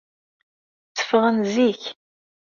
Tteffɣen 0.87 1.37
zik. 1.53 1.81